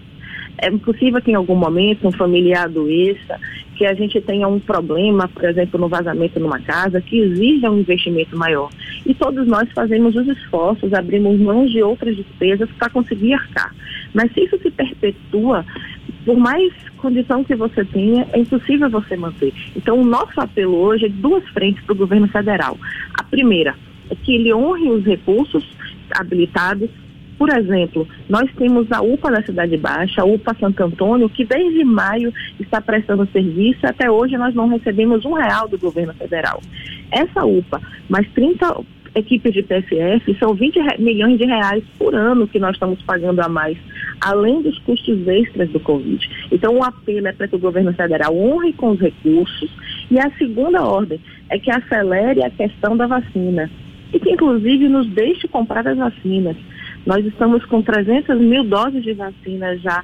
É 0.57 0.69
possível 0.71 1.21
que 1.21 1.31
em 1.31 1.35
algum 1.35 1.55
momento 1.55 2.07
um 2.07 2.11
familiar 2.11 2.65
adoeça, 2.65 3.39
que 3.75 3.85
a 3.85 3.93
gente 3.93 4.21
tenha 4.21 4.47
um 4.47 4.59
problema, 4.59 5.27
por 5.27 5.43
exemplo, 5.45 5.79
no 5.79 5.89
vazamento 5.89 6.39
numa 6.39 6.59
casa, 6.59 7.01
que 7.01 7.19
exija 7.19 7.71
um 7.71 7.79
investimento 7.79 8.37
maior. 8.37 8.69
E 9.05 9.13
todos 9.13 9.47
nós 9.47 9.69
fazemos 9.71 10.15
os 10.15 10.27
esforços, 10.27 10.93
abrimos 10.93 11.39
mãos 11.39 11.71
de 11.71 11.81
outras 11.81 12.15
despesas 12.15 12.69
para 12.77 12.89
conseguir 12.89 13.33
arcar. 13.33 13.73
Mas 14.13 14.31
se 14.31 14.41
isso 14.41 14.57
se 14.59 14.69
perpetua, 14.69 15.65
por 16.25 16.37
mais 16.37 16.73
condição 16.97 17.43
que 17.43 17.55
você 17.55 17.83
tenha, 17.85 18.27
é 18.31 18.39
impossível 18.39 18.89
você 18.89 19.15
manter. 19.15 19.53
Então, 19.75 19.99
o 19.99 20.05
nosso 20.05 20.39
apelo 20.39 20.75
hoje 20.75 21.05
é 21.05 21.09
duas 21.09 21.47
frentes 21.49 21.83
para 21.83 21.93
o 21.93 21.97
governo 21.97 22.27
federal. 22.27 22.77
A 23.13 23.23
primeira 23.23 23.75
é 24.09 24.15
que 24.15 24.35
ele 24.35 24.53
honre 24.53 24.89
os 24.89 25.05
recursos 25.05 25.63
habilitados 26.11 26.89
por 27.37 27.49
exemplo, 27.49 28.07
nós 28.29 28.49
temos 28.57 28.89
a 28.91 29.01
UPA 29.01 29.31
da 29.31 29.43
Cidade 29.43 29.75
Baixa, 29.75 30.21
a 30.21 30.25
UPA 30.25 30.55
Santo 30.59 30.83
Antônio, 30.83 31.27
que 31.27 31.43
desde 31.43 31.83
maio 31.83 32.33
está 32.59 32.79
prestando 32.79 33.27
serviço. 33.33 33.85
Até 33.85 34.09
hoje 34.09 34.37
nós 34.37 34.53
não 34.53 34.69
recebemos 34.69 35.25
um 35.25 35.33
real 35.33 35.67
do 35.67 35.77
governo 35.77 36.13
federal. 36.13 36.61
Essa 37.11 37.43
UPA, 37.43 37.81
mais 38.07 38.25
30 38.33 38.83
equipes 39.15 39.53
de 39.53 39.61
PSF, 39.61 40.35
são 40.39 40.53
20 40.53 40.79
milhões 40.99 41.37
de 41.37 41.45
reais 41.45 41.83
por 41.97 42.15
ano 42.15 42.47
que 42.47 42.59
nós 42.59 42.75
estamos 42.75 43.01
pagando 43.03 43.39
a 43.41 43.47
mais, 43.47 43.77
além 44.21 44.61
dos 44.61 44.77
custos 44.79 45.27
extras 45.27 45.69
do 45.69 45.79
Covid. 45.79 46.29
Então, 46.51 46.77
o 46.77 46.83
apelo 46.83 47.27
é 47.27 47.33
para 47.33 47.47
que 47.47 47.55
o 47.55 47.59
governo 47.59 47.93
federal 47.93 48.35
honre 48.35 48.73
com 48.73 48.91
os 48.91 48.99
recursos. 48.99 49.69
E 50.09 50.19
a 50.19 50.29
segunda 50.37 50.83
ordem 50.83 51.19
é 51.49 51.57
que 51.59 51.71
acelere 51.71 52.43
a 52.43 52.49
questão 52.49 52.95
da 52.97 53.07
vacina 53.07 53.69
e 54.13 54.19
que, 54.19 54.29
inclusive, 54.29 54.87
nos 54.87 55.07
deixe 55.07 55.47
comprar 55.47 55.87
as 55.87 55.97
vacinas. 55.97 56.55
Nós 57.05 57.25
estamos 57.25 57.65
com 57.65 57.81
300 57.81 58.39
mil 58.39 58.63
doses 58.63 59.03
de 59.03 59.13
vacina 59.13 59.75
já 59.77 60.01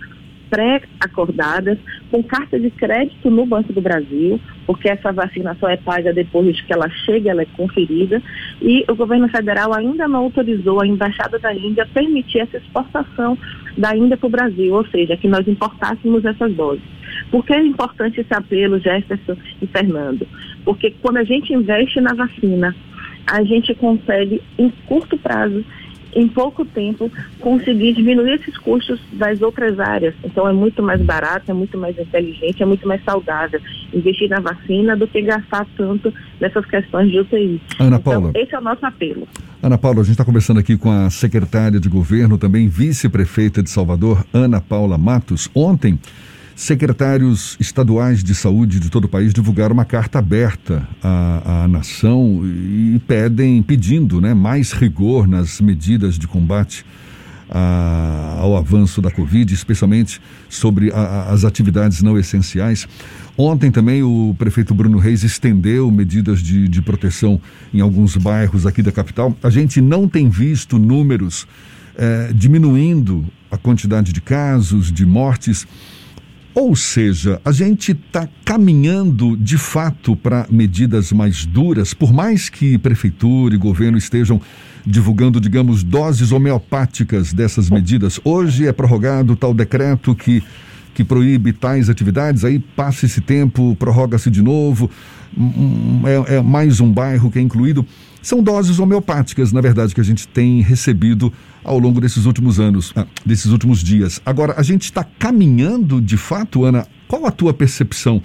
pré-acordadas, 0.50 1.78
com 2.12 2.24
carta 2.24 2.60
de 2.60 2.70
crédito 2.72 3.30
no 3.30 3.46
Banco 3.46 3.72
do 3.72 3.82
Brasil, 3.82 4.40
porque 4.66 4.90
essa 4.90 5.12
vacina 5.12 5.56
só 5.60 5.70
é 5.70 5.78
paga 5.78 6.14
depois 6.14 6.60
que 6.62 6.74
ela 6.74 6.90
chega, 7.06 7.32
ela 7.32 7.42
é 7.42 7.48
conferida, 7.58 8.22
e 8.62 8.84
o 8.90 8.96
governo 8.96 9.30
federal 9.30 9.74
ainda 9.74 10.08
não 10.08 10.24
autorizou 10.24 10.82
a 10.82 10.88
Embaixada 10.88 11.40
da 11.40 11.54
Índia 11.54 11.84
a 11.84 11.88
permitir 11.88 12.40
essa 12.40 12.58
exportação 12.58 13.38
da 13.78 13.96
Índia 13.96 14.18
para 14.18 14.28
o 14.28 14.32
Brasil, 14.32 14.74
ou 14.74 14.86
seja, 14.88 15.18
que 15.18 15.28
nós 15.28 15.48
importássemos 15.48 16.26
essas 16.26 16.54
doses. 16.54 16.84
Por 17.32 17.46
que 17.46 17.54
é 17.54 17.64
importante 17.64 18.22
esse 18.22 18.34
apelo, 18.34 18.80
Jefferson 18.80 19.36
e 19.62 19.68
Fernando? 19.68 20.28
Porque 20.66 20.92
quando 21.02 21.18
a 21.18 21.24
gente 21.24 21.54
investe 21.54 22.00
na 22.02 22.14
vacina, 22.14 22.76
a 23.26 23.44
gente 23.44 23.74
consegue, 23.76 24.42
em 24.58 24.70
curto 24.88 25.18
prazo, 25.18 25.64
em 26.14 26.28
pouco 26.28 26.66
tempo, 26.66 27.12
conseguir 27.40 27.94
diminuir 27.94 28.34
esses 28.34 28.58
custos 28.58 29.00
das 29.14 29.42
outras 29.42 29.80
áreas. 29.80 30.14
Então, 30.24 30.48
é 30.48 30.54
muito 30.54 30.82
mais 30.82 31.02
barato, 31.02 31.50
é 31.50 31.54
muito 31.54 31.78
mais 31.78 31.98
inteligente, 31.98 32.62
é 32.62 32.66
muito 32.66 32.88
mais 32.88 33.04
saudável 33.04 33.60
investir 33.94 34.30
na 34.30 34.40
vacina 34.40 34.96
do 34.96 35.08
que 35.08 35.22
gastar 35.22 35.66
tanto 35.78 36.14
nessas 36.40 36.66
questões 36.66 37.12
de 37.12 37.20
UTI. 37.20 37.62
Ana 37.80 37.98
então, 37.98 38.14
Paula. 38.14 38.32
Esse 38.36 38.56
é 38.56 38.60
o 38.60 38.62
nosso 38.62 38.86
apelo. 38.86 39.28
Ana 39.62 39.78
Paula, 39.78 40.02
a 40.02 40.04
gente 40.04 40.14
está 40.14 40.26
conversando 40.26 40.60
aqui 40.60 40.78
com 40.78 40.90
a 40.92 41.10
secretária 41.10 41.80
de 41.80 41.90
governo, 41.90 42.38
também 42.38 42.68
vice-prefeita 42.68 43.62
de 43.62 43.70
Salvador, 43.70 44.26
Ana 44.34 44.62
Paula 44.62 44.98
Matos. 44.98 45.50
Ontem, 45.54 46.00
Secretários 46.60 47.56
estaduais 47.58 48.22
de 48.22 48.36
saúde 48.36 48.82
de 48.82 48.90
todo 48.90 49.06
o 49.06 49.08
país 49.08 49.34
divulgaram 49.34 49.74
uma 49.74 49.86
carta 49.86 50.20
aberta 50.20 50.86
à, 51.02 51.64
à 51.64 51.68
nação 51.70 52.42
e 52.44 53.02
pedem, 53.08 53.64
pedindo 53.64 54.20
né, 54.20 54.34
mais 54.34 54.74
rigor 54.74 55.26
nas 55.26 55.62
medidas 55.62 56.20
de 56.20 56.28
combate 56.28 56.86
a, 57.50 58.40
ao 58.40 58.58
avanço 58.58 59.02
da 59.02 59.10
Covid, 59.10 59.54
especialmente 59.54 60.20
sobre 60.50 60.92
a, 60.92 61.30
as 61.30 61.46
atividades 61.46 62.02
não 62.02 62.20
essenciais. 62.20 62.86
Ontem 63.38 63.72
também 63.72 64.04
o 64.04 64.36
prefeito 64.38 64.74
Bruno 64.74 64.98
Reis 64.98 65.24
estendeu 65.24 65.90
medidas 65.90 66.42
de, 66.42 66.68
de 66.68 66.82
proteção 66.82 67.40
em 67.74 67.80
alguns 67.80 68.18
bairros 68.18 68.66
aqui 68.66 68.84
da 68.84 68.92
capital. 68.92 69.34
A 69.42 69.50
gente 69.50 69.80
não 69.80 70.10
tem 70.10 70.28
visto 70.28 70.78
números 70.78 71.48
eh, 71.98 72.32
diminuindo 72.36 73.26
a 73.50 73.58
quantidade 73.58 74.12
de 74.14 74.22
casos, 74.22 74.92
de 74.92 75.06
mortes. 75.06 75.66
Ou 76.54 76.76
seja, 76.76 77.40
a 77.46 77.52
gente 77.52 77.92
está 77.92 78.28
caminhando 78.44 79.38
de 79.38 79.58
fato 79.58 80.16
para 80.16 80.48
medidas 80.50 81.12
mais 81.12 81.46
duras, 81.46 81.94
por 81.94 82.12
mais 82.12 82.50
que 82.50 82.78
prefeitura 82.78 83.54
e 83.54 83.58
governo 83.58 83.98
estejam 83.98 84.42
divulgando, 84.86 85.40
digamos, 85.40 85.84
doses 85.84 86.32
homeopáticas 86.32 87.34
dessas 87.34 87.70
medidas. 87.70 88.20
Hoje 88.24 88.68
é 88.68 88.74
prorrogado 88.74 89.36
tal 89.36 89.54
decreto 89.54 90.16
que, 90.16 90.44
que 90.94 91.04
proíbe 91.04 91.54
tais 91.54 91.90
atividades, 91.90 92.44
aí 92.44 92.58
passa 92.60 93.06
esse 93.06 93.22
tempo, 93.22 93.76
prorroga-se 93.78 94.32
de 94.32 94.42
novo, 94.42 94.90
hum, 95.38 96.02
é, 96.06 96.38
é 96.38 96.42
mais 96.42 96.80
um 96.80 96.92
bairro 96.92 97.30
que 97.30 97.38
é 97.38 97.42
incluído. 97.42 97.86
São 98.22 98.44
doses 98.44 98.80
homeopáticas, 98.80 99.54
na 99.54 99.62
verdade, 99.62 99.96
que 99.96 100.02
a 100.02 100.04
gente 100.04 100.28
tem 100.28 100.62
recebido 100.62 101.32
ao 101.64 101.80
longo 101.80 102.02
desses 102.02 102.26
últimos 102.26 102.60
anos, 102.60 102.92
ah, 102.96 103.06
desses 103.26 103.52
últimos 103.52 103.82
dias. 103.82 104.22
Agora, 104.26 104.56
a 104.58 104.64
gente 104.64 104.84
está 104.84 105.04
caminhando 105.04 106.02
de 106.02 106.18
fato, 106.18 106.66
Ana? 106.66 106.86
Qual 107.08 107.26
a 107.26 107.32
tua 107.32 107.54
percepção? 107.54 108.22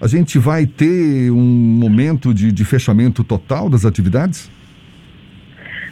A 0.00 0.06
gente 0.06 0.38
vai 0.38 0.66
ter 0.66 1.30
um 1.30 1.40
momento 1.40 2.34
de, 2.34 2.52
de 2.52 2.64
fechamento 2.64 3.24
total 3.24 3.70
das 3.70 3.84
atividades? 3.84 4.50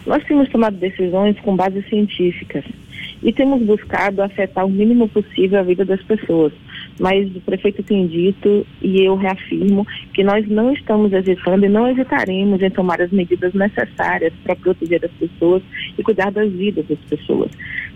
Nós 0.06 0.22
temos 0.24 0.48
tomado 0.50 0.76
decisões 0.76 1.38
com 1.40 1.56
bases 1.56 1.88
científicas 1.88 2.64
e 3.22 3.32
temos 3.32 3.64
buscado 3.66 4.22
afetar 4.22 4.64
o 4.64 4.70
mínimo 4.70 5.08
possível 5.08 5.58
a 5.58 5.62
vida 5.62 5.84
das 5.84 6.02
pessoas 6.02 6.52
mas 6.98 7.34
o 7.34 7.40
prefeito 7.40 7.82
tem 7.82 8.06
dito, 8.06 8.66
e 8.80 9.02
eu 9.02 9.16
reafirmo, 9.16 9.86
que 10.14 10.24
nós 10.24 10.46
não 10.48 10.72
estamos 10.72 11.12
hesitando 11.12 11.66
e 11.66 11.68
não 11.68 11.88
hesitaremos 11.88 12.62
em 12.62 12.70
tomar 12.70 13.00
as 13.00 13.10
medidas 13.10 13.52
necessárias 13.54 14.32
para 14.42 14.56
proteger 14.56 15.04
as 15.04 15.10
pessoas 15.12 15.62
e 15.98 16.02
cuidar 16.02 16.30
das 16.30 16.50
vidas 16.50 16.86
das 16.86 16.98
pessoas. 17.00 17.50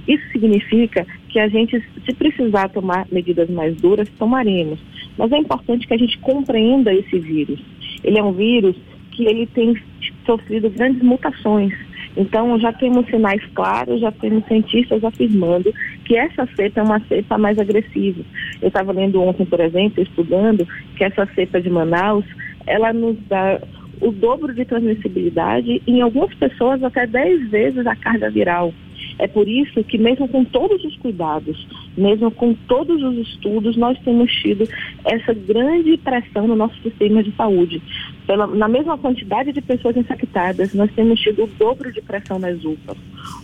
Isso 0.07 0.25
significa 0.33 1.07
que 1.29 1.39
a 1.39 1.49
gente, 1.49 1.83
se 2.05 2.15
precisar 2.15 2.69
tomar 2.69 3.07
medidas 3.11 3.49
mais 3.49 3.77
duras, 3.77 4.09
tomaremos. 4.19 4.79
Mas 5.17 5.33
é 5.33 5.39
importante 5.39 5.87
que 5.87 5.95
a 5.95 5.99
gente 5.99 6.19
compreenda 6.19 6.93
esse 6.93 7.19
vírus. 7.19 7.61
Ele 8.03 8.19
é 8.19 8.23
um 8.23 8.33
vírus 8.33 8.77
que 9.13 9.25
ele 9.27 9.47
tem 9.47 9.77
sofrido 10.25 10.71
grandes 10.71 11.03
mutações 11.03 11.73
então, 12.17 12.59
já 12.59 12.73
temos 12.73 13.07
sinais 13.07 13.43
claros, 13.55 14.01
já 14.01 14.11
temos 14.11 14.45
cientistas 14.47 15.03
afirmando 15.05 15.73
que 16.11 16.17
essa 16.17 16.45
cepa 16.57 16.81
é 16.81 16.83
uma 16.83 16.99
cepa 17.07 17.39
mais 17.39 17.57
agressiva. 17.57 18.21
Eu 18.61 18.67
estava 18.67 18.91
lendo 18.91 19.23
ontem, 19.23 19.47
por 19.47 19.61
exemplo, 19.61 20.03
estudando 20.03 20.67
que 20.97 21.05
essa 21.05 21.25
cepa 21.37 21.61
de 21.61 21.71
Manaus, 21.71 22.25
ela 22.67 22.93
nos 22.93 23.17
dá 23.29 23.61
o 24.01 24.11
dobro 24.11 24.53
de 24.53 24.65
transmissibilidade 24.65 25.81
em 25.87 26.01
algumas 26.01 26.35
pessoas 26.35 26.83
até 26.83 27.07
10 27.07 27.51
vezes 27.51 27.87
a 27.87 27.95
carga 27.95 28.29
viral. 28.29 28.75
É 29.19 29.27
por 29.27 29.49
isso 29.49 29.85
que, 29.85 29.99
mesmo 29.99 30.27
com 30.29 30.45
todos 30.45 30.83
os 30.85 30.97
cuidados, 30.97 31.67
mesmo 31.97 32.31
com 32.31 32.55
todos 32.55 33.03
os 33.03 33.29
estudos, 33.29 33.77
nós 33.77 33.99
temos 34.01 34.33
tido 34.33 34.69
essa 35.05 35.35
grande 35.35 35.97
pressão 35.99 36.47
no 36.47 36.57
nosso 36.57 36.81
sistema 36.83 37.23
de 37.23 37.31
saúde. 37.33 37.83
Pela, 38.27 38.47
na 38.47 38.69
mesma 38.69 38.97
quantidade 38.97 39.53
de 39.53 39.61
pessoas 39.61 39.97
infectadas, 39.97 40.73
nós 40.75 40.91
temos 40.93 41.21
tido 41.21 41.45
o 41.45 41.47
dobro 41.59 41.93
de 41.93 42.01
pressão 42.01 42.39
nas 42.39 42.65
UPAs. 42.65 42.97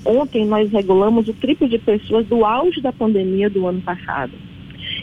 Ontem, 0.05 0.47
nós 0.47 0.71
regulamos 0.71 1.29
o 1.29 1.35
triplo 1.35 1.69
de 1.69 1.79
pessoas 1.79 2.27
do 2.27 2.45
auge 2.45 2.81
da 2.81 2.93
pandemia 2.93 3.51
do 3.51 3.67
ano 3.67 3.81
passado. 3.81 4.33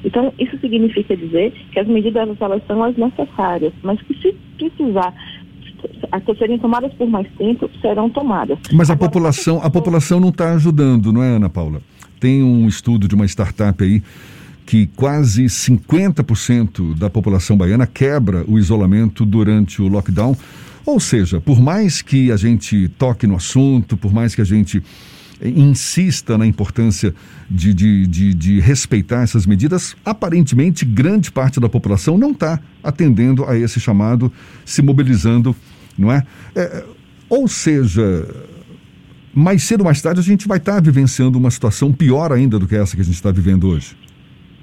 Então, 0.04 0.34
isso 0.40 0.58
significa 0.60 1.16
dizer 1.16 1.52
que 1.72 1.80
as 1.80 1.88
medidas 1.88 2.30
elas 2.40 2.66
são 2.66 2.84
as 2.84 2.96
necessárias, 2.96 3.74
mas 3.82 4.02
que 4.02 4.14
se 4.16 4.36
precisar 4.58 5.14
que 6.26 6.36
serem 6.36 6.60
tomadas 6.60 6.94
por 6.94 7.08
mais 7.08 7.28
tempo 7.38 7.70
serão 7.82 8.10
tomadas. 8.10 8.58
Mas 8.72 8.90
a 8.90 8.94
Agora, 8.94 9.10
população, 9.10 9.60
a 9.64 9.70
população 9.70 10.20
não 10.20 10.30
está 10.30 10.54
ajudando, 10.54 11.12
não 11.12 11.24
é, 11.24 11.36
Ana 11.36 11.50
Paula? 11.50 11.82
Tem 12.20 12.44
um 12.44 12.68
estudo 12.68 13.08
de 13.08 13.16
uma 13.16 13.26
startup 13.26 13.84
aí 13.84 14.02
que 14.66 14.88
quase 14.96 15.46
50% 15.46 16.98
da 16.98 17.10
população 17.10 17.58
baiana 17.58 17.86
quebra 17.86 18.46
o 18.48 18.58
isolamento 18.58 19.26
durante 19.26 19.82
o 19.82 19.88
lockdown 19.88 20.36
Ou 20.86 21.00
seja, 21.00 21.42
por 21.42 21.62
mais 21.62 22.02
que 22.02 22.32
a 22.32 22.38
gente 22.38 22.88
toque 22.98 23.28
no 23.28 23.36
assunto, 23.36 23.98
por 23.98 24.14
mais 24.14 24.36
que 24.36 24.42
a 24.42 24.46
gente 24.46 24.82
insista 25.44 26.38
na 26.38 26.46
importância 26.46 27.14
de, 27.50 27.74
de, 27.74 28.08
de, 28.08 28.34
de, 28.34 28.60
respeitar 28.60 29.24
essas 29.24 29.46
medidas, 29.46 29.96
aparentemente 30.06 30.86
grande 30.86 31.32
parte 31.32 31.60
da 31.60 31.68
população 31.68 32.18
não 32.18 32.32
está 32.32 32.60
atendendo 32.82 33.44
a 33.46 33.58
esse 33.58 33.80
chamado, 33.80 34.32
se 34.64 34.82
mobilizando, 34.82 35.56
não 35.98 36.12
é? 36.12 36.24
é? 36.56 36.84
Ou 37.30 37.48
seja, 37.48 38.28
mais 39.34 39.64
cedo 39.64 39.82
ou 39.82 39.86
mais 39.86 40.02
tarde 40.02 40.20
a 40.20 40.24
gente 40.24 40.48
vai 40.48 40.58
estar 40.58 40.82
vivenciando 40.82 41.38
uma 41.38 41.50
situação 41.50 41.92
pior 41.92 42.32
ainda 42.32 42.60
do 42.60 42.68
que 42.68 42.76
essa 42.76 42.96
que 42.96 43.02
a 43.02 43.06
gente 43.06 43.16
está 43.16 43.32
vivendo 43.32 43.68
hoje. 43.70 43.96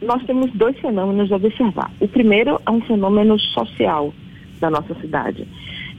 Nós 0.03 0.23
temos 0.25 0.51
dois 0.53 0.79
fenômenos 0.79 1.31
a 1.31 1.37
observar. 1.37 1.91
O 2.01 2.09
primeiro 2.09 2.61
é 2.65 2.71
um 2.71 2.81
fenômeno 2.83 3.39
social 3.39 4.15
da 4.61 4.71
nossa 4.71 4.95
cidade. 5.01 5.47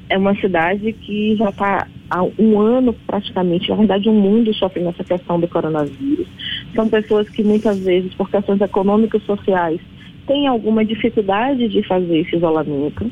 É 0.09 0.17
uma 0.17 0.35
cidade 0.35 0.91
que 0.93 1.35
já 1.35 1.49
está 1.49 1.87
há 2.09 2.23
um 2.37 2.59
ano 2.59 2.93
praticamente, 3.07 3.69
na 3.69 3.75
verdade 3.75 4.09
um 4.09 4.19
mundo 4.19 4.53
sofrendo 4.53 4.89
essa 4.89 5.03
questão 5.03 5.39
do 5.39 5.47
coronavírus. 5.47 6.27
São 6.75 6.87
pessoas 6.89 7.29
que 7.29 7.43
muitas 7.43 7.79
vezes, 7.79 8.13
por 8.13 8.29
questões 8.29 8.59
econômicas 8.59 9.21
e 9.21 9.25
sociais, 9.25 9.79
têm 10.27 10.47
alguma 10.47 10.83
dificuldade 10.83 11.67
de 11.67 11.83
fazer 11.83 12.19
esse 12.19 12.35
isolamento. 12.35 13.09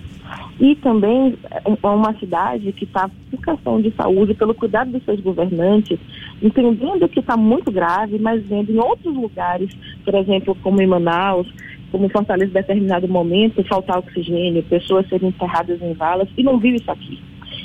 E 0.59 0.75
também 0.75 1.37
é 1.51 1.87
uma 1.87 2.13
cidade 2.19 2.73
que 2.73 2.83
está, 2.83 3.09
por 3.31 3.41
questão 3.41 3.81
de 3.81 3.91
saúde, 3.91 4.33
pelo 4.33 4.53
cuidado 4.53 4.91
dos 4.91 5.03
seus 5.05 5.21
governantes, 5.21 5.97
entendendo 6.41 7.07
que 7.07 7.21
está 7.21 7.37
muito 7.37 7.71
grave, 7.71 8.19
mas 8.19 8.45
vendo 8.45 8.71
em 8.71 8.77
outros 8.77 9.15
lugares, 9.15 9.69
por 10.03 10.13
exemplo, 10.15 10.55
como 10.61 10.81
em 10.81 10.87
Manaus, 10.87 11.47
como 11.91 12.05
em 12.05 12.09
Fortaleza, 12.09 12.51
em 12.51 12.53
determinado 12.53 13.07
momento, 13.07 13.63
faltar 13.63 13.99
oxigênio, 13.99 14.61
pessoas 14.63 15.07
serem 15.07 15.29
enterradas 15.29 15.81
em 15.81 15.93
valas, 15.93 16.27
e 16.37 16.43
não 16.43 16.59
vive 16.59 16.77
isso 16.77 16.91
aqui. 16.91 17.19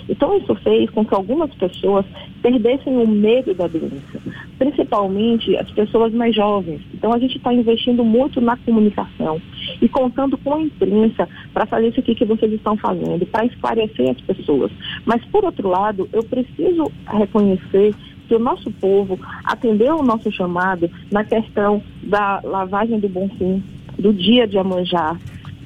Então, 0.09 0.37
isso 0.37 0.55
fez 0.57 0.91
com 0.91 1.05
que 1.05 1.15
algumas 1.15 1.53
pessoas 1.55 2.05
perdessem 2.43 2.97
o 2.97 3.09
medo 3.09 3.55
da 3.55 3.67
doença, 3.67 4.21
principalmente 4.59 5.57
as 5.57 5.71
pessoas 5.71 6.13
mais 6.13 6.35
jovens. 6.35 6.81
Então, 6.93 7.13
a 7.13 7.19
gente 7.19 7.37
está 7.37 7.53
investindo 7.53 8.05
muito 8.05 8.41
na 8.41 8.57
comunicação 8.57 9.41
e 9.81 9.89
contando 9.89 10.37
com 10.39 10.55
a 10.55 10.61
imprensa 10.61 11.29
para 11.53 11.67
fazer 11.67 11.89
isso 11.89 12.01
aqui 12.01 12.15
que 12.15 12.25
vocês 12.25 12.53
estão 12.53 12.77
fazendo, 12.77 13.25
para 13.27 13.47
esclarecer 13.47 14.11
as 14.11 14.21
pessoas. 14.21 14.71
Mas, 15.05 15.25
por 15.27 15.45
outro 15.45 15.69
lado, 15.69 16.09
eu 16.13 16.23
preciso 16.23 16.91
reconhecer 17.07 17.95
que 18.29 18.35
o 18.35 18.39
nosso 18.39 18.71
povo 18.73 19.19
atendeu 19.45 19.97
o 19.99 20.03
nosso 20.03 20.31
chamado 20.31 20.91
na 21.11 21.25
questão 21.25 21.83
da 22.03 22.41
lavagem 22.43 22.99
do 22.99 23.09
Bonfim, 23.09 23.63
do 23.99 24.13
dia 24.13 24.47
de 24.47 24.59
Amanjá, 24.59 25.17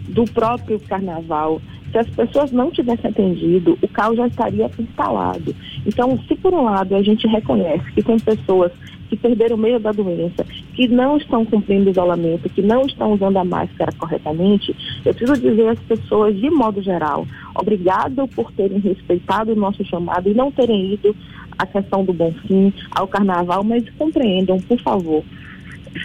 do 0.09 0.25
próprio 0.25 0.80
carnaval. 0.80 1.61
Se 1.90 1.99
as 1.99 2.09
pessoas 2.11 2.52
não 2.52 2.71
tivessem 2.71 3.11
atendido, 3.11 3.78
o 3.80 3.88
caos 3.88 4.16
já 4.16 4.26
estaria 4.26 4.71
instalado. 4.78 5.54
Então, 5.87 6.18
se 6.28 6.35
por 6.37 6.52
um 6.52 6.64
lado 6.64 6.95
a 6.95 7.02
gente 7.02 7.26
reconhece 7.26 7.90
que 7.92 8.02
tem 8.02 8.18
pessoas 8.18 8.73
que 9.09 9.16
perderam 9.16 9.57
o 9.57 9.59
meio 9.59 9.80
da 9.80 9.90
doença, 9.90 10.45
que 10.75 10.87
não 10.87 11.16
estão 11.16 11.45
cumprindo 11.45 11.90
isolamento, 11.90 12.49
que 12.50 12.61
não 12.61 12.83
estão 12.83 13.14
usando 13.14 13.38
a 13.38 13.45
máscara 13.45 13.90
corretamente, 13.99 14.75
eu 15.04 15.14
preciso 15.14 15.40
dizer 15.40 15.68
às 15.68 15.78
pessoas, 15.80 16.37
de 16.37 16.50
modo 16.50 16.83
geral, 16.83 17.26
obrigado 17.54 18.28
por 18.28 18.52
terem 18.52 18.78
respeitado 18.78 19.52
o 19.52 19.57
nosso 19.57 19.85
chamado 19.85 20.28
e 20.28 20.35
não 20.35 20.50
terem 20.50 20.92
ido 20.92 21.16
à 21.59 21.66
questão 21.66 22.04
do 22.04 22.12
bom 22.12 22.33
fim, 22.47 22.73
ao 22.90 23.09
carnaval, 23.09 23.64
mas 23.64 23.88
compreendam, 23.99 24.61
por 24.61 24.78
favor, 24.80 25.25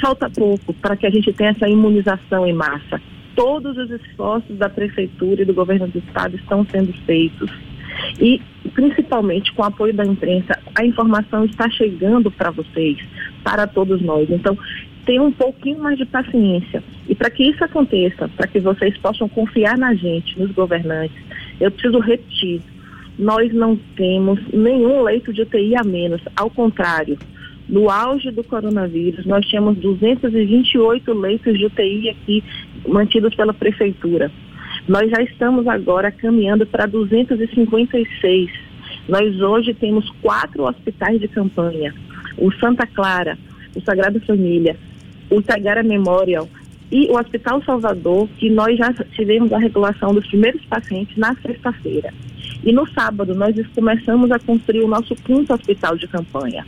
falta 0.01 0.29
pouco 0.29 0.73
para 0.73 0.95
que 0.95 1.05
a 1.05 1.09
gente 1.09 1.31
tenha 1.33 1.51
essa 1.51 1.67
imunização 1.67 2.47
em 2.47 2.53
massa. 2.53 3.01
Todos 3.35 3.77
os 3.77 3.89
esforços 3.89 4.57
da 4.57 4.69
prefeitura 4.69 5.41
e 5.41 5.45
do 5.45 5.53
governo 5.53 5.87
do 5.87 5.99
estado 5.99 6.35
estão 6.35 6.65
sendo 6.65 6.93
feitos. 7.05 7.49
E, 8.19 8.41
principalmente 8.73 9.53
com 9.53 9.61
o 9.61 9.65
apoio 9.65 9.93
da 9.93 10.05
imprensa, 10.05 10.59
a 10.75 10.85
informação 10.85 11.45
está 11.45 11.69
chegando 11.69 12.31
para 12.31 12.51
vocês, 12.51 12.97
para 13.43 13.67
todos 13.67 14.01
nós. 14.01 14.29
Então, 14.29 14.57
tenham 15.05 15.27
um 15.27 15.31
pouquinho 15.31 15.79
mais 15.79 15.97
de 15.97 16.05
paciência. 16.05 16.83
E 17.07 17.15
para 17.15 17.29
que 17.29 17.43
isso 17.43 17.63
aconteça, 17.63 18.29
para 18.29 18.47
que 18.47 18.59
vocês 18.59 18.97
possam 18.97 19.27
confiar 19.27 19.77
na 19.77 19.93
gente, 19.93 20.39
nos 20.39 20.51
governantes, 20.51 21.17
eu 21.59 21.71
preciso 21.71 21.99
repetir: 21.99 22.61
nós 23.17 23.53
não 23.53 23.75
temos 23.95 24.39
nenhum 24.51 25.03
leito 25.03 25.33
de 25.33 25.41
UTI 25.41 25.75
a 25.75 25.83
menos. 25.83 26.21
Ao 26.35 26.49
contrário, 26.49 27.17
no 27.67 27.89
auge 27.89 28.31
do 28.31 28.43
coronavírus, 28.43 29.25
nós 29.25 29.45
tínhamos 29.45 29.77
228 29.77 31.13
leitos 31.13 31.57
de 31.57 31.65
UTI 31.65 32.09
aqui 32.09 32.43
mantidos 32.87 33.35
pela 33.35 33.53
prefeitura. 33.53 34.31
Nós 34.87 35.09
já 35.09 35.21
estamos 35.21 35.67
agora 35.67 36.11
caminhando 36.11 36.65
para 36.65 36.85
256. 36.85 38.51
Nós 39.07 39.39
hoje 39.41 39.73
temos 39.73 40.09
quatro 40.21 40.63
hospitais 40.63 41.19
de 41.19 41.27
campanha: 41.27 41.93
o 42.37 42.51
Santa 42.53 42.85
Clara, 42.87 43.37
o 43.75 43.81
Sagrada 43.81 44.19
Família, 44.21 44.75
o 45.29 45.39
Itagara 45.39 45.83
Memorial 45.83 46.47
e 46.91 47.07
o 47.09 47.17
Hospital 47.17 47.63
Salvador, 47.63 48.27
que 48.37 48.49
nós 48.49 48.77
já 48.77 48.93
tivemos 49.15 49.51
a 49.51 49.57
regulação 49.57 50.13
dos 50.13 50.27
primeiros 50.27 50.63
pacientes 50.65 51.17
na 51.17 51.35
sexta-feira. 51.35 52.13
E 52.63 52.71
no 52.71 52.87
sábado 52.91 53.33
nós 53.33 53.55
começamos 53.73 54.31
a 54.31 54.39
construir 54.39 54.83
o 54.83 54.87
nosso 54.87 55.15
quinto 55.15 55.53
hospital 55.53 55.97
de 55.97 56.07
campanha. 56.07 56.65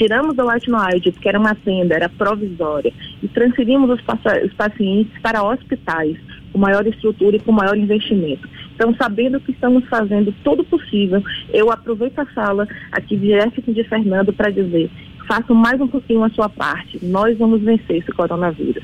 Tiramos 0.00 0.38
o 0.38 0.48
Atnoide, 0.48 1.12
porque 1.12 1.28
era 1.28 1.38
uma 1.38 1.54
tenda, 1.54 1.94
era 1.94 2.08
provisória, 2.08 2.90
e 3.22 3.28
transferimos 3.28 3.90
os, 3.90 4.00
os 4.46 4.52
pacientes 4.54 5.12
para 5.20 5.42
hospitais, 5.42 6.16
com 6.50 6.58
maior 6.58 6.86
estrutura 6.86 7.36
e 7.36 7.40
com 7.40 7.52
maior 7.52 7.76
investimento. 7.76 8.48
Então, 8.74 8.94
sabendo 8.94 9.38
que 9.38 9.52
estamos 9.52 9.86
fazendo 9.90 10.34
todo 10.42 10.64
possível, 10.64 11.22
eu 11.52 11.70
aproveito 11.70 12.18
a 12.18 12.26
sala 12.34 12.66
aqui 12.90 13.14
direto 13.14 13.60
de 13.60 13.84
Fernando 13.84 14.32
para 14.32 14.48
dizer, 14.48 14.90
façam 15.28 15.54
mais 15.54 15.78
um 15.78 15.86
pouquinho 15.86 16.24
a 16.24 16.30
sua 16.30 16.48
parte. 16.48 16.98
Nós 17.04 17.36
vamos 17.36 17.60
vencer 17.60 17.98
esse 17.98 18.10
coronavírus. 18.10 18.82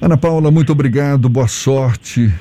Ana 0.00 0.16
Paula, 0.16 0.50
muito 0.50 0.72
obrigado, 0.72 1.28
boa 1.28 1.46
sorte 1.46 2.32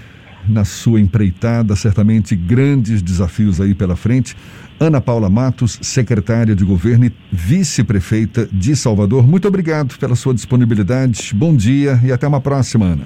na 0.47 0.65
sua 0.65 0.99
empreitada, 0.99 1.75
certamente 1.75 2.35
grandes 2.35 3.01
desafios 3.01 3.59
aí 3.59 3.73
pela 3.73 3.95
frente. 3.95 4.35
Ana 4.79 4.99
Paula 4.99 5.29
Matos, 5.29 5.79
secretária 5.81 6.55
de 6.55 6.65
governo 6.65 7.05
e 7.05 7.13
vice-prefeita 7.31 8.47
de 8.51 8.75
Salvador, 8.75 9.27
muito 9.27 9.47
obrigado 9.47 9.97
pela 9.97 10.15
sua 10.15 10.33
disponibilidade. 10.33 11.33
Bom 11.33 11.55
dia 11.55 11.99
e 12.03 12.11
até 12.11 12.27
uma 12.27 12.41
próxima, 12.41 12.85
Ana. 12.85 13.05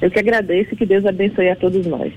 Eu 0.00 0.10
que 0.10 0.18
agradeço 0.18 0.72
e 0.72 0.76
que 0.76 0.86
Deus 0.86 1.04
abençoe 1.04 1.50
a 1.50 1.56
todos 1.56 1.86
nós. 1.86 2.12